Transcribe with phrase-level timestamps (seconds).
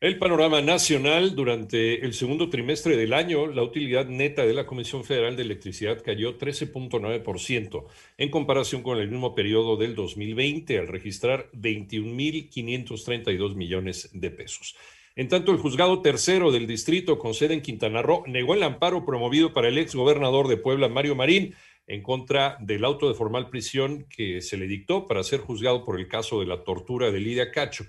[0.00, 5.04] El panorama nacional durante el segundo trimestre del año, la utilidad neta de la Comisión
[5.04, 7.84] Federal de Electricidad cayó 13.9%
[8.16, 14.74] en comparación con el mismo periodo del 2020 al registrar 21.532 millones de pesos.
[15.18, 19.04] En tanto, el juzgado tercero del distrito con sede en Quintana Roo negó el amparo
[19.04, 21.56] promovido para el ex gobernador de Puebla, Mario Marín,
[21.88, 25.98] en contra del auto de formal prisión que se le dictó para ser juzgado por
[25.98, 27.86] el caso de la tortura de Lidia Cacho.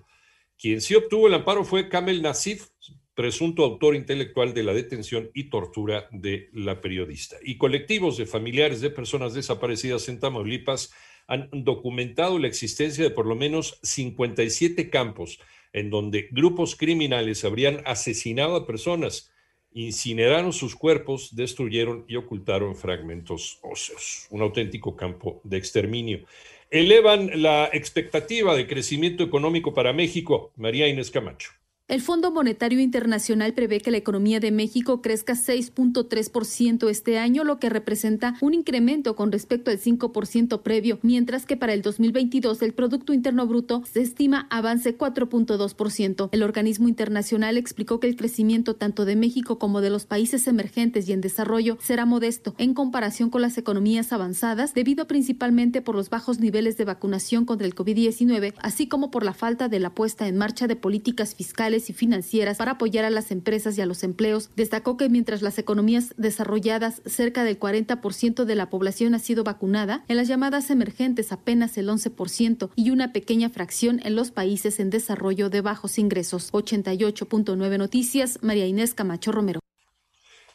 [0.58, 2.70] Quien sí obtuvo el amparo fue Kamel Nasif,
[3.14, 7.38] presunto autor intelectual de la detención y tortura de la periodista.
[7.44, 10.92] Y colectivos de familiares de personas desaparecidas en Tamaulipas
[11.28, 15.40] han documentado la existencia de por lo menos 57 campos
[15.74, 19.32] en donde grupos criminales habrían asesinado a personas,
[19.72, 24.28] incineraron sus cuerpos, destruyeron y ocultaron fragmentos óseos.
[24.32, 26.26] Un auténtico campo de exterminio.
[26.72, 30.52] Elevan la expectativa de crecimiento económico para México.
[30.56, 31.59] María Inés Camacho.
[31.90, 37.58] El Fondo Monetario Internacional prevé que la economía de México crezca 6.3% este año, lo
[37.58, 42.74] que representa un incremento con respecto al 5% previo, mientras que para el 2022 el
[42.74, 46.30] Producto Interno Bruto se estima avance 4.2%.
[46.32, 51.10] El organismo internacional explicó que el crecimiento tanto de México como de los países emergentes
[51.10, 56.12] y en desarrollo será modesto en comparación con las economías avanzadas, debido principalmente por los
[56.12, 60.28] bajos niveles de vacunación contra el COVID-19, así como por la falta de la puesta
[60.28, 64.04] en marcha de políticas fiscales y financieras para apoyar a las empresas y a los
[64.04, 64.50] empleos.
[64.56, 70.04] Destacó que mientras las economías desarrolladas, cerca del 40% de la población ha sido vacunada,
[70.08, 74.90] en las llamadas emergentes apenas el 11% y una pequeña fracción en los países en
[74.90, 76.52] desarrollo de bajos ingresos.
[76.52, 79.60] 88.9 Noticias, María Inés Camacho Romero.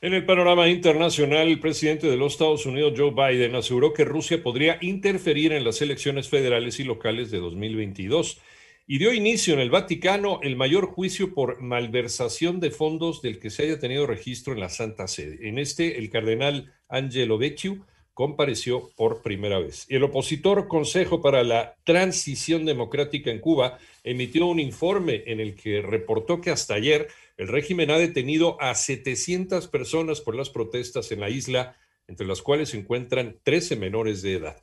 [0.01, 4.43] En el panorama internacional, el presidente de los Estados Unidos, Joe Biden, aseguró que Rusia
[4.43, 8.39] podría interferir en las elecciones federales y locales de 2022
[8.87, 13.49] y dio inicio en el Vaticano el mayor juicio por malversación de fondos del que
[13.49, 15.49] se haya tenido registro en la Santa Sede.
[15.49, 19.87] En este, el cardenal Angelo Becciu compareció por primera vez.
[19.89, 25.81] El opositor Consejo para la Transición Democrática en Cuba emitió un informe en el que
[25.81, 27.09] reportó que hasta ayer
[27.39, 31.75] el régimen ha detenido a 700 personas por las protestas en la isla,
[32.07, 34.61] entre las cuales se encuentran 13 menores de edad.